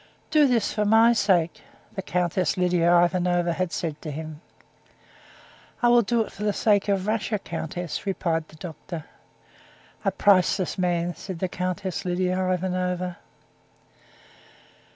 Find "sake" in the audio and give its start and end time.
1.13-1.61, 6.53-6.87